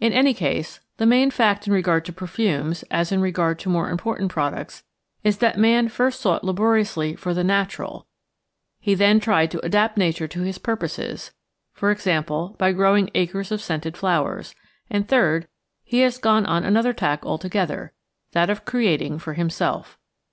In 0.00 0.12
any 0.12 0.34
case, 0.34 0.80
the 0.96 1.06
main 1.06 1.30
fact 1.30 1.68
in 1.68 1.72
regard 1.72 2.04
to 2.06 2.12
perfumes, 2.12 2.82
as 2.90 3.12
in 3.12 3.20
regard 3.20 3.60
to 3.60 3.68
more 3.68 3.88
important 3.88 4.28
products, 4.32 4.82
is 5.22 5.38
that 5.38 5.60
man 5.60 5.86
first 5.88 6.18
sought 6.20 6.42
laboriously 6.42 7.14
for 7.14 7.32
"the 7.32 7.44
natural"; 7.44 8.08
he 8.80 8.94
then 8.96 9.20
tried 9.20 9.48
to 9.52 9.64
adapt 9.64 9.96
Nature 9.96 10.26
to 10.26 10.40
his 10.40 10.58
purposes, 10.58 11.30
e.g. 11.80 12.20
by 12.58 12.72
growing 12.72 13.10
acres 13.14 13.52
of 13.52 13.60
scented 13.62 13.96
flowers; 13.96 14.56
and 14.90 15.06
third, 15.06 15.46
he 15.84 16.00
has 16.00 16.18
gone 16.18 16.44
on 16.46 16.64
an 16.64 16.76
other 16.76 16.92
tack 16.92 17.24
altogether 17.24 17.92
that 18.32 18.50
of 18.50 18.64
creating 18.64 19.20
for 19.20 19.34
himself. 19.34 20.00